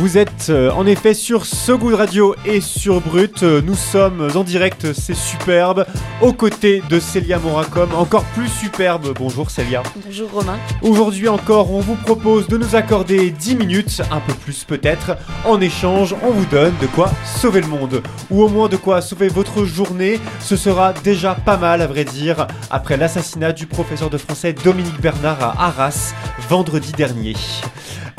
[0.00, 3.42] Vous êtes euh, en effet sur So Good Radio et sur Brut.
[3.42, 5.84] Euh, Nous sommes en direct, c'est superbe.
[6.22, 9.12] Aux côtés de Célia Moracom, encore plus superbe.
[9.18, 9.82] Bonjour Célia.
[10.02, 10.58] Bonjour Romain.
[10.80, 15.18] Aujourd'hui encore, on vous propose de nous accorder 10 minutes, un peu plus peut-être.
[15.44, 18.02] En échange, on vous donne de quoi sauver le monde.
[18.30, 20.18] Ou au moins de quoi sauver votre journée.
[20.40, 24.98] Ce sera déjà pas mal à vrai dire, après l'assassinat du professeur de français Dominique
[25.02, 26.14] Bernard à Arras
[26.48, 27.34] vendredi dernier.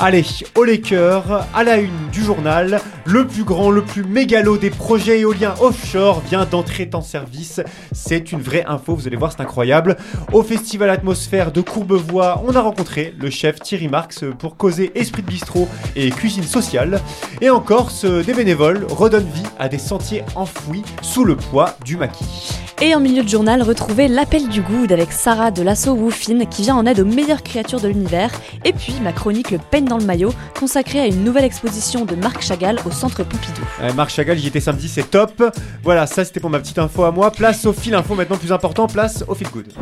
[0.04, 0.24] Allez,
[0.56, 5.20] au cœurs, à la une du journal, le plus grand, le plus mégalo des projets
[5.20, 7.60] éoliens offshore vient d'entrer en service.
[7.92, 9.96] C'est une vraie info, vous allez voir, c'est incroyable.
[10.32, 15.22] Au festival Atmosphère de Courbevoie, on a rencontré le chef Thierry Marx pour causer esprit
[15.22, 17.00] de bistrot et cuisine sociale.
[17.40, 21.96] Et en Corse, des bénévoles redonnent vie à des sentiers enfouis sous le poids du
[21.96, 22.71] maquis.
[22.84, 26.62] Et en milieu de journal, retrouvez l'appel du good avec Sarah de l'assaut Woofin qui
[26.62, 28.32] vient en aide aux meilleures créatures de l'univers.
[28.64, 32.16] Et puis ma chronique Le peigne dans le maillot, consacrée à une nouvelle exposition de
[32.16, 33.62] Marc Chagall au centre Pompidou.
[33.82, 35.44] Euh, Marc Chagall, j'y étais samedi, c'est top.
[35.84, 37.30] Voilà, ça c'était pour ma petite info à moi.
[37.30, 39.72] Place au fil info maintenant plus important, place au fil good.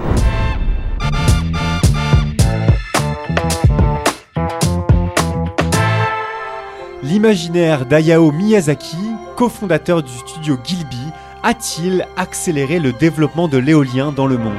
[7.02, 8.98] L'imaginaire d'Ayao Miyazaki,
[9.36, 10.99] cofondateur du studio Gilby,
[11.42, 14.54] a-t-il accéléré le développement de l'éolien dans le monde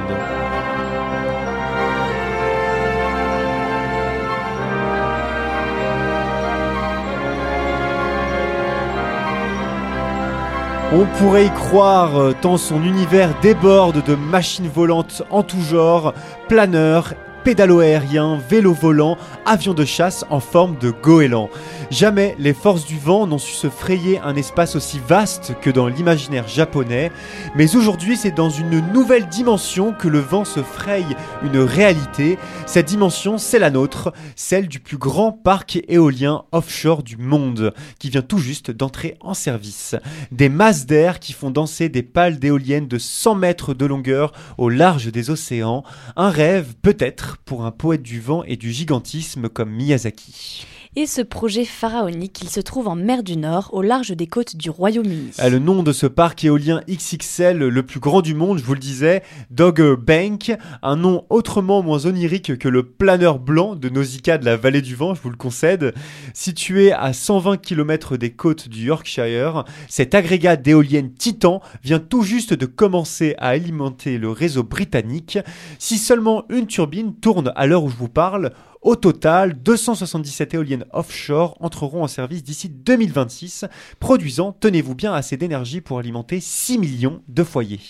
[10.94, 16.12] On pourrait y croire euh, tant son univers déborde de machines volantes en tout genre,
[16.48, 17.14] planeurs
[17.44, 21.50] pédalo aérien, vélo volant, avion de chasse en forme de goéland.
[21.90, 25.88] Jamais les forces du vent n'ont su se frayer un espace aussi vaste que dans
[25.88, 27.10] l'imaginaire japonais,
[27.54, 32.38] mais aujourd'hui c'est dans une nouvelle dimension que le vent se fraye une réalité.
[32.66, 38.10] Cette dimension, c'est la nôtre, celle du plus grand parc éolien offshore du monde, qui
[38.10, 39.96] vient tout juste d'entrer en service.
[40.30, 44.68] Des masses d'air qui font danser des pales d'éoliennes de 100 mètres de longueur au
[44.68, 45.84] large des océans,
[46.16, 50.66] un rêve peut-être pour un poète du vent et du gigantisme comme Miyazaki.
[50.94, 54.56] Et ce projet pharaonique, il se trouve en mer du Nord, au large des côtes
[54.56, 55.30] du Royaume-Uni.
[55.38, 58.74] Ah, le nom de ce parc éolien XXL, le plus grand du monde, je vous
[58.74, 64.36] le disais, Dogger Bank, un nom autrement moins onirique que le planeur blanc de Nausicaa
[64.36, 65.94] de la vallée du vent, je vous le concède.
[66.34, 72.52] Situé à 120 km des côtes du Yorkshire, cet agrégat d'éoliennes Titan vient tout juste
[72.52, 75.38] de commencer à alimenter le réseau britannique.
[75.78, 80.84] Si seulement une turbine tourne à l'heure où je vous parle, au total, 277 éoliennes
[80.92, 83.64] offshore entreront en service d'ici 2026,
[84.00, 87.80] produisant, tenez-vous bien, assez d'énergie pour alimenter 6 millions de foyers.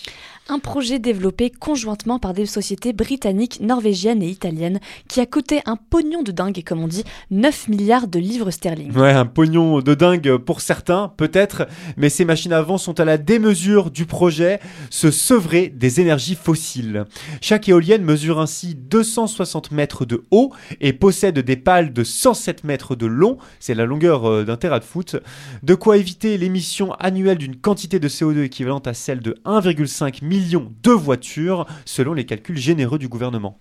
[0.49, 5.77] Un projet développé conjointement par des sociétés britanniques, norvégiennes et italiennes qui a coûté un
[5.77, 8.91] pognon de dingue, comme on dit, 9 milliards de livres sterling.
[8.91, 11.65] Ouais, un pognon de dingue pour certains, peut-être,
[11.95, 14.59] mais ces machines à vent sont à la démesure du projet,
[14.89, 17.05] se sevrer des énergies fossiles.
[17.39, 22.95] Chaque éolienne mesure ainsi 260 mètres de haut et possède des pales de 107 mètres
[22.95, 25.15] de long, c'est la longueur euh, d'un terrain de foot,
[25.63, 30.73] de quoi éviter l'émission annuelle d'une quantité de CO2 équivalente à celle de 1,5 million
[30.81, 33.59] de voitures, selon les calculs généreux du gouvernement.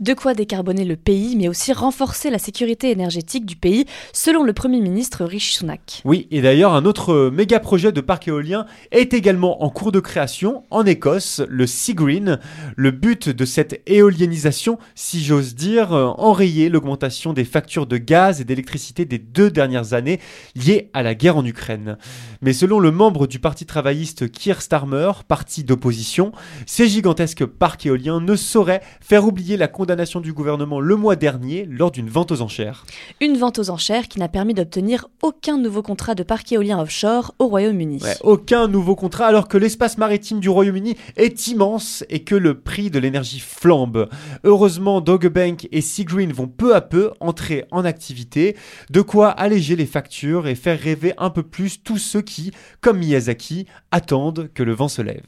[0.00, 4.52] De quoi décarboner le pays, mais aussi renforcer la sécurité énergétique du pays, selon le
[4.52, 6.02] Premier ministre Rishi Sunak.
[6.04, 10.00] Oui, et d'ailleurs, un autre méga projet de parc éolien est également en cours de
[10.00, 12.38] création en Écosse, le Sea Green.
[12.76, 18.44] Le but de cette éolianisation, si j'ose dire, enrayer l'augmentation des factures de gaz et
[18.44, 20.20] d'électricité des deux dernières années
[20.54, 21.98] liées à la guerre en Ukraine.
[22.42, 26.32] Mais selon le membre du Parti travailliste Keir Starmer, parti d'opposition,
[26.66, 31.66] ces gigantesques parcs éoliens ne sauraient faire oublier la condamnation du gouvernement le mois dernier
[31.66, 32.84] lors d'une vente aux enchères.
[33.20, 37.34] Une vente aux enchères qui n'a permis d'obtenir aucun nouveau contrat de parc éolien offshore
[37.38, 38.02] au Royaume-Uni.
[38.02, 42.60] Ouais, aucun nouveau contrat alors que l'espace maritime du Royaume-Uni est immense et que le
[42.60, 44.08] prix de l'énergie flambe.
[44.44, 48.56] Heureusement, Doggerbank et Seagreen vont peu à peu entrer en activité,
[48.90, 52.98] de quoi alléger les factures et faire rêver un peu plus tous ceux qui, comme
[52.98, 55.22] Miyazaki, attendent que le vent se lève.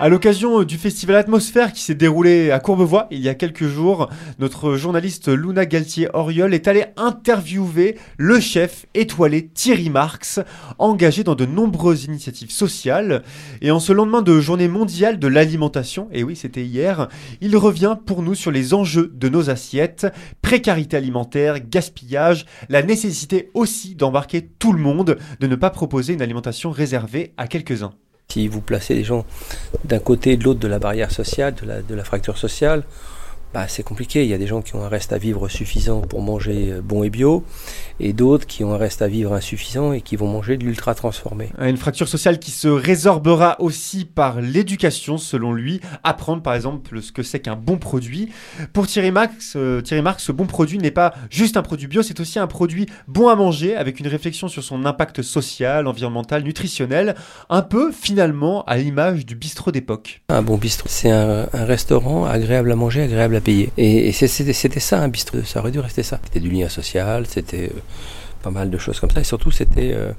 [0.00, 4.08] À l'occasion du festival Atmosphère qui s'est déroulé à Courbevoie il y a quelques jours,
[4.38, 10.38] notre journaliste Luna Galtier-Oriol est allée interviewer le chef étoilé Thierry Marx,
[10.78, 13.24] engagé dans de nombreuses initiatives sociales.
[13.60, 17.08] Et en ce lendemain de journée mondiale de l'alimentation, et oui c'était hier,
[17.40, 20.06] il revient pour nous sur les enjeux de nos assiettes,
[20.42, 26.22] précarité alimentaire, gaspillage, la nécessité aussi d'embarquer tout le monde, de ne pas proposer une
[26.22, 27.94] alimentation réservée à quelques-uns.
[28.30, 29.24] Si vous placez les gens
[29.84, 32.82] d'un côté et de l'autre de la barrière sociale, de la, de la fracture sociale,
[33.54, 34.24] bah, c'est compliqué.
[34.24, 36.80] Il y a des gens qui ont un reste à vivre suffisant pour manger euh,
[36.82, 37.44] bon et bio,
[37.98, 40.94] et d'autres qui ont un reste à vivre insuffisant et qui vont manger de l'ultra
[40.94, 41.50] transformé.
[41.58, 45.80] Une fracture sociale qui se résorbera aussi par l'éducation, selon lui.
[46.04, 48.30] Apprendre, par exemple, ce que c'est qu'un bon produit.
[48.72, 52.02] Pour Thierry Marx, euh, Thierry Marx, ce bon produit n'est pas juste un produit bio,
[52.02, 56.42] c'est aussi un produit bon à manger, avec une réflexion sur son impact social, environnemental,
[56.42, 57.14] nutritionnel,
[57.48, 60.22] un peu finalement à l'image du bistrot d'époque.
[60.28, 63.70] Un bon bistrot, c'est un, un restaurant agréable à manger, agréable à payer.
[63.76, 66.20] Et, c'était ça un bistrot, ça aurait dû rester ça.
[66.24, 67.80] C'était du lien social, c'était euh,
[68.42, 70.12] pas mal de choses comme ça, et surtout c'était euh,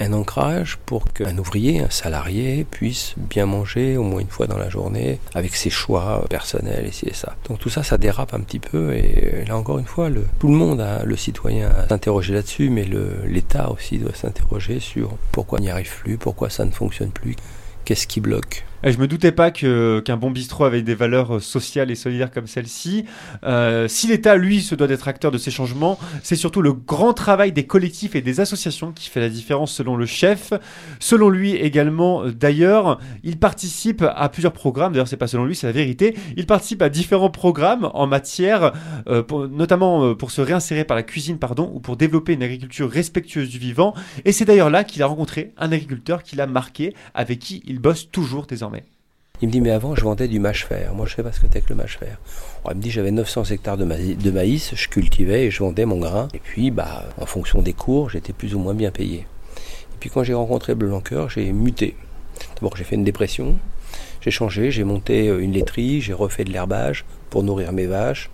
[0.00, 4.56] un ancrage pour qu'un ouvrier, un salarié puisse bien manger au moins une fois dans
[4.56, 7.34] la journée avec ses choix personnels et ci et ça.
[7.48, 10.54] Donc tout ça, ça dérape un petit peu et là encore une fois, tout le
[10.54, 12.86] monde, a, le citoyen, à s'interroger là-dessus, mais
[13.26, 17.34] l'État aussi doit s'interroger sur pourquoi on n'y arrive plus, pourquoi ça ne fonctionne plus,
[17.84, 18.64] qu'est-ce qui bloque.
[18.84, 22.30] Et je me doutais pas qu'un bon bistrot avait des valeurs euh, sociales et solidaires
[22.30, 23.06] comme celle-ci.
[23.42, 27.12] Euh, si l'État, lui, se doit d'être acteur de ces changements, c'est surtout le grand
[27.12, 30.52] travail des collectifs et des associations qui fait la différence selon le chef.
[31.00, 34.92] Selon lui également, euh, d'ailleurs, il participe à plusieurs programmes.
[34.92, 36.16] D'ailleurs, c'est pas selon lui, c'est la vérité.
[36.36, 38.72] Il participe à différents programmes en matière,
[39.06, 43.58] notamment pour se réinsérer par la cuisine, pardon, ou pour développer une agriculture respectueuse du
[43.58, 43.94] vivant.
[44.24, 47.80] Et c'est d'ailleurs là qu'il a rencontré un agriculteur qui l'a marqué, avec qui il
[47.80, 48.67] bosse toujours désormais.
[49.40, 50.94] Il me dit, mais avant, je vendais du mâche-fer.
[50.94, 52.18] Moi, je sais pas ce que c'est que le mâche-fer.
[52.64, 55.98] Alors, il me dit, j'avais 900 hectares de, maïs, je cultivais et je vendais mon
[55.98, 56.26] grain.
[56.34, 59.18] Et puis, bah, en fonction des cours, j'étais plus ou moins bien payé.
[59.18, 61.94] Et puis, quand j'ai rencontré Blanqueur, j'ai muté.
[62.56, 63.56] D'abord, j'ai fait une dépression.
[64.20, 68.30] J'ai changé, j'ai monté euh, une laiterie, j'ai refait de l'herbage pour nourrir mes vaches.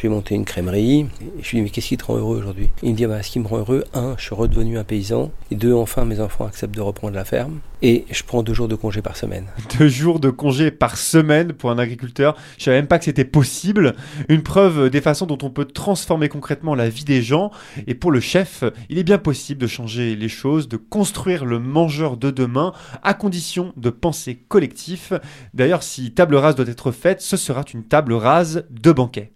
[0.00, 1.00] J'ai monté une crèmerie.
[1.00, 2.70] Et je lui dis, mais qu'est-ce qui te rend heureux aujourd'hui?
[2.82, 5.30] Il me dit, bah, ce qui me rend heureux, un, je suis redevenu un paysan.
[5.50, 7.60] Et deux, enfin, mes enfants acceptent de reprendre la ferme.
[7.80, 9.46] Et je prends deux jours de congé par semaine.
[9.78, 12.36] deux jours de congé par semaine pour un agriculteur.
[12.58, 13.94] Je savais même pas que c'était possible.
[14.28, 17.50] Une preuve des façons dont on peut transformer concrètement la vie des gens.
[17.86, 21.58] Et pour le chef, il est bien possible de changer les choses, de construire le
[21.58, 25.12] mangeur de demain, à condition de penser collectif.
[25.52, 29.32] D'ailleurs, si table rase doit être faite, ce sera une table rase de banquet.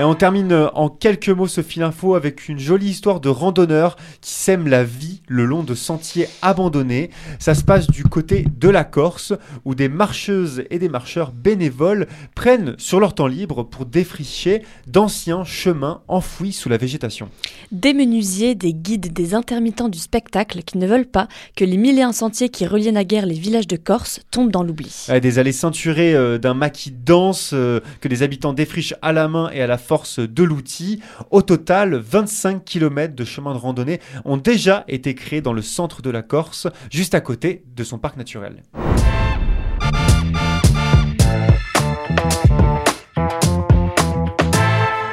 [0.00, 3.28] Et on termine euh, en quelques mots ce fil info avec une jolie histoire de
[3.28, 7.10] randonneur qui sème la vie le long de sentiers abandonnés.
[7.38, 9.34] Ça se passe du côté de la Corse
[9.66, 15.44] où des marcheuses et des marcheurs bénévoles prennent sur leur temps libre pour défricher d'anciens
[15.44, 17.28] chemins enfouis sous la végétation.
[17.70, 21.98] Des menuisiers, des guides, des intermittents du spectacle qui ne veulent pas que les mille
[21.98, 25.08] et un sentiers qui reliaient naguère les villages de Corse tombent dans l'oubli.
[25.20, 29.50] Des allées ceinturées euh, d'un maquis dense euh, que les habitants défrichent à la main
[29.52, 31.02] et à la force de l'outil.
[31.32, 36.00] Au total, 25 km de chemins de randonnée ont déjà été créés dans le centre
[36.00, 38.62] de la Corse, juste à côté de son parc naturel.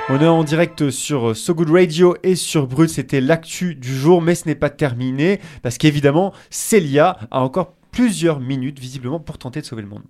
[0.09, 4.21] On est en direct sur So Good Radio et sur Brut, c'était l'actu du jour,
[4.21, 9.61] mais ce n'est pas terminé, parce qu'évidemment, Célia a encore plusieurs minutes visiblement pour tenter
[9.61, 10.03] de sauver le monde.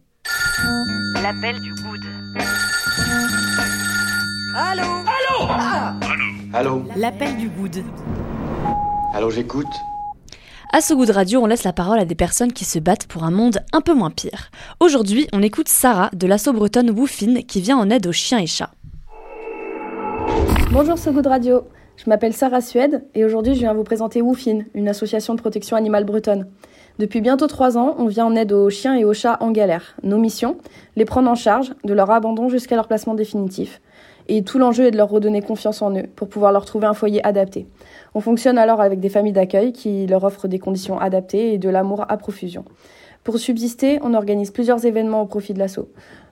[1.24, 2.57] L'appel du good.
[6.60, 7.84] Allô L'appel du good.
[9.14, 9.68] Allô, j'écoute
[10.74, 13.06] À ce goût de radio, on laisse la parole à des personnes qui se battent
[13.06, 14.50] pour un monde un peu moins pire.
[14.80, 18.48] Aujourd'hui, on écoute Sarah de l'asso bretonne Woofin qui vient en aide aux chiens et
[18.48, 18.72] chats.
[20.72, 24.62] Bonjour So Good Radio, je m'appelle Sarah Suède et aujourd'hui je viens vous présenter Woofin,
[24.74, 26.48] une association de protection animale bretonne.
[27.00, 29.96] Depuis bientôt trois ans, on vient en aide aux chiens et aux chats en galère.
[30.02, 30.58] Nos missions,
[30.96, 33.82] les prendre en charge, de leur abandon jusqu'à leur placement définitif.
[34.28, 36.96] Et tout l'enjeu est de leur redonner confiance en eux pour pouvoir leur trouver un
[36.96, 37.68] foyer adapté.
[38.16, 41.70] On fonctionne alors avec des familles d'accueil qui leur offrent des conditions adaptées et de
[41.70, 42.66] l'amour à profusion.
[43.24, 45.90] Pour subsister, on organise plusieurs événements au profit de l'assaut.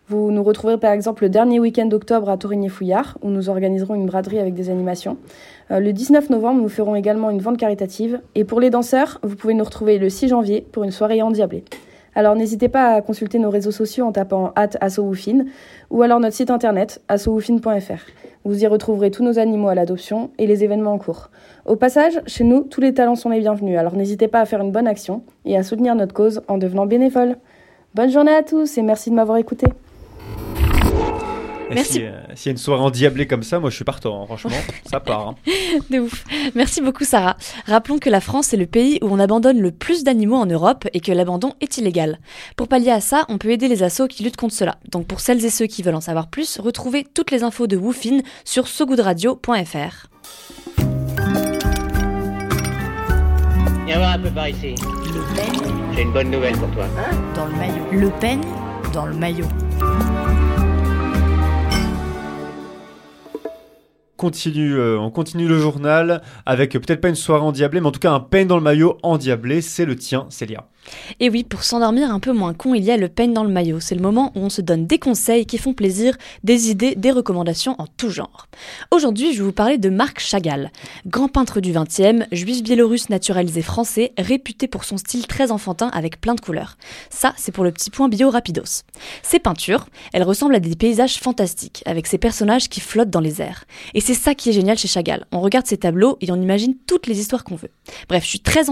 [0.07, 4.05] Vous nous retrouverez par exemple le dernier week-end d'octobre à Torigny-Fouillard, où nous organiserons une
[4.05, 5.17] braderie avec des animations.
[5.71, 8.21] Euh, le 19 novembre, nous ferons également une vente caritative.
[8.35, 11.63] Et pour les danseurs, vous pouvez nous retrouver le 6 janvier pour une soirée endiablée.
[12.13, 15.45] Alors n'hésitez pas à consulter nos réseaux sociaux en tapant assowoofin
[15.89, 18.05] ou alors notre site internet assowoofin.fr.
[18.45, 21.31] Vous y retrouverez tous nos animaux à l'adoption et les événements en cours.
[21.65, 24.61] Au passage, chez nous, tous les talents sont les bienvenus, alors n'hésitez pas à faire
[24.61, 27.37] une bonne action et à soutenir notre cause en devenant bénévole.
[27.95, 29.67] Bonne journée à tous et merci de m'avoir écouté.
[31.71, 32.03] Merci.
[32.35, 34.51] S'il y a une soirée endiablée comme ça, moi je suis partant, hein, franchement,
[34.85, 35.29] ça part.
[35.29, 35.35] Hein.
[35.89, 36.23] De ouf.
[36.53, 37.37] Merci beaucoup Sarah.
[37.65, 40.87] Rappelons que la France est le pays où on abandonne le plus d'animaux en Europe
[40.93, 42.19] et que l'abandon est illégal.
[42.55, 44.77] Pour pallier à ça, on peut aider les assos qui luttent contre cela.
[44.91, 47.77] Donc pour celles et ceux qui veulent en savoir plus, retrouvez toutes les infos de
[47.77, 50.07] Woofin sur sogoodradio.fr.
[53.85, 54.75] Viens voir un peu par ici.
[55.95, 56.85] J'ai une bonne nouvelle pour toi.
[57.35, 57.85] Dans le maillot.
[57.91, 58.41] Le peigne
[58.93, 59.47] dans le maillot.
[64.23, 68.11] Euh, on continue le journal avec peut-être pas une soirée endiablée, mais en tout cas
[68.11, 69.61] un peigne dans le maillot endiablé.
[69.61, 70.65] C'est le tien, Célia.
[71.19, 73.49] Et oui, pour s'endormir un peu moins con, il y a le peigne dans le
[73.49, 73.79] maillot.
[73.79, 77.11] C'est le moment où on se donne des conseils qui font plaisir, des idées, des
[77.11, 78.47] recommandations en tout genre.
[78.91, 80.71] Aujourd'hui, je vais vous parler de Marc Chagall,
[81.05, 86.21] grand peintre du XXe, juif biélorusse naturalisé français, réputé pour son style très enfantin avec
[86.21, 86.77] plein de couleurs.
[87.09, 88.83] Ça, c'est pour le petit point bio rapidos.
[89.23, 93.41] Ses peintures, elles ressemblent à des paysages fantastiques, avec ses personnages qui flottent dans les
[93.41, 93.65] airs.
[93.93, 95.25] Et c'est ça qui est génial chez Chagall.
[95.31, 97.71] On regarde ses tableaux et on imagine toutes les histoires qu'on veut.
[98.09, 98.63] Bref, je suis très,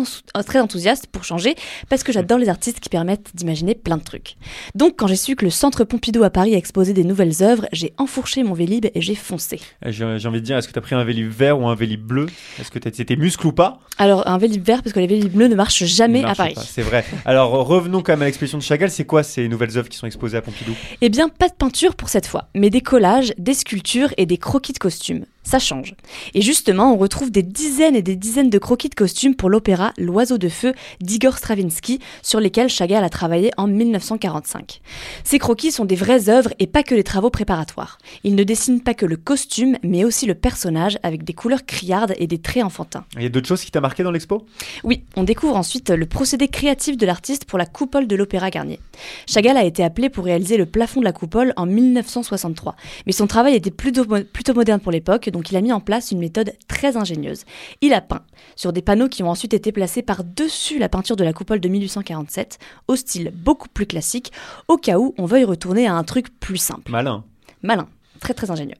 [0.46, 1.55] très enthousiaste pour changer,
[1.89, 4.36] parce que j'adore les artistes qui permettent d'imaginer plein de trucs.
[4.75, 7.93] Donc quand j'ai su que le Centre Pompidou à Paris exposait des nouvelles œuvres, j'ai
[7.98, 9.60] enfourché mon Vélib et j'ai foncé.
[9.86, 11.75] Eh, j'ai envie de dire, est-ce que tu as pris un Vélib vert ou un
[11.75, 12.27] Vélib bleu?
[12.60, 13.79] Est-ce que c'était muscle ou pas?
[13.98, 16.55] Alors un Vélib vert parce que les Vélib bleus ne marchent jamais à Paris.
[16.57, 17.05] C'est vrai.
[17.25, 18.91] Alors revenons quand même à l'exposition de Chagall.
[18.91, 20.74] C'est quoi ces nouvelles œuvres qui sont exposées à Pompidou?
[21.01, 24.38] Eh bien pas de peinture pour cette fois, mais des collages, des sculptures et des
[24.38, 25.95] croquis de costumes ça change.
[26.33, 29.93] Et justement, on retrouve des dizaines et des dizaines de croquis de costumes pour l'opéra
[29.97, 34.81] L'Oiseau de Feu d'Igor Stravinsky, sur lesquels Chagall a travaillé en 1945.
[35.23, 37.97] Ces croquis sont des vraies œuvres et pas que les travaux préparatoires.
[38.23, 42.13] Il ne dessine pas que le costume, mais aussi le personnage avec des couleurs criardes
[42.17, 43.05] et des traits enfantins.
[43.15, 44.45] Il y a d'autres choses qui t'ont marqué dans l'expo?
[44.83, 48.79] Oui, on découvre ensuite le procédé créatif de l'artiste pour la coupole de l'Opéra Garnier.
[49.27, 53.27] Chagall a été appelé pour réaliser le plafond de la coupole en 1963, mais son
[53.27, 56.53] travail était plutôt, plutôt moderne pour l'époque, donc il a mis en place une méthode
[56.69, 57.43] très ingénieuse.
[57.81, 58.23] Il a peint
[58.55, 61.67] sur des panneaux qui ont ensuite été placés par-dessus la peinture de la coupole de
[61.67, 64.31] 1847, au style beaucoup plus classique,
[64.69, 66.89] au cas où on veuille retourner à un truc plus simple.
[66.89, 67.25] Malin.
[67.61, 67.89] Malin,
[68.21, 68.75] très très ingénieux.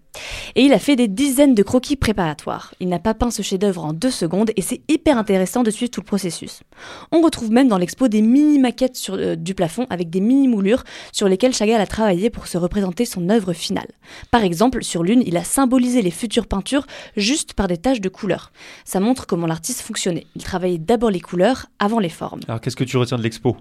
[0.56, 2.74] Et il a fait des dizaines de croquis préparatoires.
[2.80, 5.90] Il n'a pas peint ce chef-d'œuvre en deux secondes et c'est hyper intéressant de suivre
[5.90, 6.62] tout le processus.
[7.12, 11.28] On retrouve même dans l'expo des mini-maquettes sur, euh, du plafond avec des mini-moulures sur
[11.28, 13.88] lesquelles Chagall a travaillé pour se représenter son œuvre finale.
[14.30, 16.86] Par exemple, sur l'une, il a symbolisé les futures peintures
[17.18, 18.52] juste par des taches de couleurs.
[18.86, 20.28] Ça montre comment l'artiste fonctionnait.
[20.36, 22.42] Il travaillait d'abord les couleurs avant les formes.
[22.48, 23.58] Alors qu'est-ce que tu retiens de l'expo?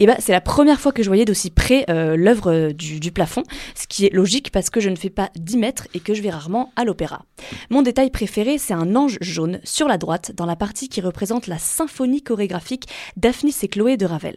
[0.00, 2.98] Eh ben, c'est la première fois que je voyais d'aussi près euh, l'œuvre euh, du,
[2.98, 3.44] du plafond,
[3.76, 6.22] ce qui est logique parce que je ne fais pas 10 mètres et que je
[6.22, 7.24] vais rarement à l'opéra.
[7.70, 11.46] Mon détail préféré, c'est un ange jaune sur la droite, dans la partie qui représente
[11.46, 14.36] la symphonie chorégraphique Daphnis et Chloé de Ravel.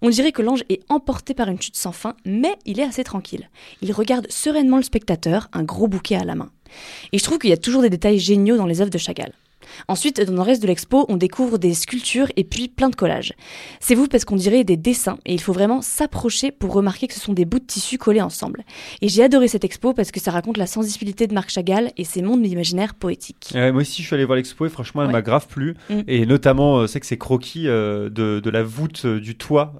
[0.00, 3.04] On dirait que l'ange est emporté par une chute sans fin, mais il est assez
[3.04, 3.50] tranquille.
[3.82, 6.50] Il regarde sereinement le spectateur, un gros bouquet à la main.
[7.12, 9.32] Et je trouve qu'il y a toujours des détails géniaux dans les œuvres de Chagall.
[9.88, 13.34] Ensuite, dans le reste de l'expo, on découvre des sculptures et puis plein de collages.
[13.80, 17.14] C'est vous parce qu'on dirait des dessins et il faut vraiment s'approcher pour remarquer que
[17.14, 18.64] ce sont des bouts de tissu collés ensemble.
[19.00, 22.04] Et j'ai adoré cette expo parce que ça raconte la sensibilité de Marc Chagall et
[22.04, 23.52] ses mondes imaginaires poétiques.
[23.54, 25.74] moi aussi, je suis allé voir l'expo et franchement, elle m'a grave plu.
[25.90, 26.00] Mm.
[26.08, 29.74] Et notamment, euh, c'est que ces croquis euh, de, la voûte euh, du toit,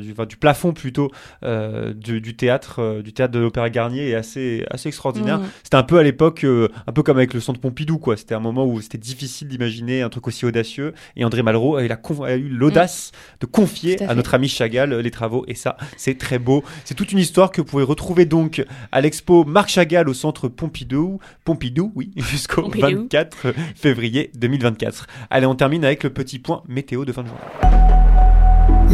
[0.00, 1.10] du, du, plafond plutôt,
[1.42, 5.38] du, théâtre, du théâtre de l'Opéra Garnier est assez, assez extraordinaire.
[5.38, 5.48] Mm.
[5.62, 8.16] C'était un peu à l'époque, un peu comme avec le centre Pompidou, quoi.
[8.16, 10.94] C'était un moment où c'était difficile d'imaginer un truc aussi audacieux.
[11.16, 13.36] Et André Malraux a eu, l'audace mm.
[13.40, 15.44] de confier à, notre ami Chagall les travaux.
[15.48, 16.64] Et ça, c'est très beau.
[16.84, 20.48] C'est toute une histoire que vous pouvez retrouver donc à l'expo Marc Chagall au centre
[20.48, 25.06] Pompidou, Pompidou, oui, jusqu'au 24 février 2024.
[25.30, 27.42] Allez, on termine avec le petit point météo de fin de journée.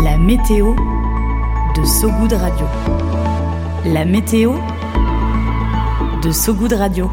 [0.04, 0.74] La météo
[1.76, 2.66] de Sogoud Radio.
[3.84, 4.54] La météo
[6.22, 7.10] de Sogoud Radio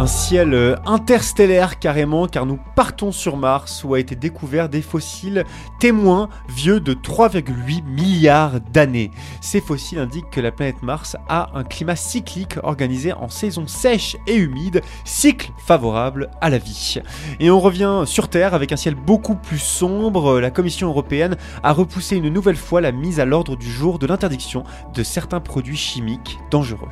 [0.00, 4.80] un ciel euh, interstellaire carrément car nous partons sur Mars où a été découvert des
[4.80, 5.44] fossiles
[5.78, 9.10] témoins vieux de 3,8 milliards d'années.
[9.42, 14.16] Ces fossiles indiquent que la planète Mars a un climat cyclique organisé en saison sèche
[14.26, 16.96] et humide, cycle favorable à la vie.
[17.38, 20.40] Et on revient sur Terre avec un ciel beaucoup plus sombre.
[20.40, 24.06] La Commission européenne a repoussé une nouvelle fois la mise à l'ordre du jour de
[24.06, 24.64] l'interdiction
[24.94, 26.88] de certains produits chimiques dangereux.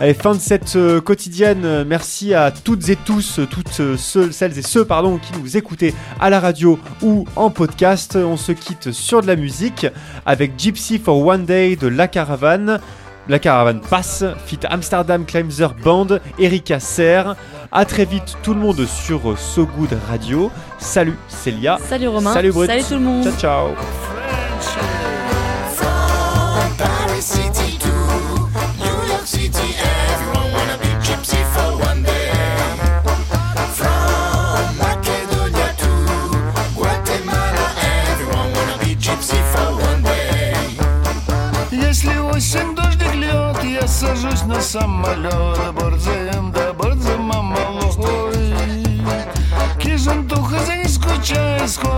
[0.00, 1.82] Allez, fin de cette euh, quotidienne.
[1.84, 5.92] Merci à toutes et tous, toutes euh, ceux- celles et ceux pardon, qui nous écoutaient
[6.20, 8.14] à la radio ou en podcast.
[8.16, 9.86] On se quitte sur de la musique
[10.24, 12.78] avec Gypsy for One Day de La Caravane.
[13.28, 16.06] La Caravane passe, fit Amsterdam Climber Band,
[16.38, 17.34] Erika Serre.
[17.72, 20.50] À très vite tout le monde sur So Good Radio.
[20.78, 21.76] Salut Célia.
[21.88, 22.32] Salut Romain.
[22.32, 22.68] Salut Brut.
[22.70, 23.24] Salut tout le monde.
[23.24, 25.17] Ciao ciao.
[42.38, 47.58] Осень дождик льет, я сажусь на самолет Борзым, да борзым, мама,
[47.96, 48.54] ой.
[49.82, 51.97] Кижантуха, не скучай, скоро